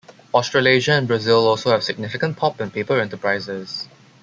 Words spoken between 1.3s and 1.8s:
also